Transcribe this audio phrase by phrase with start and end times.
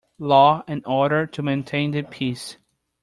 [0.17, 2.57] Law and order to maintain the peace.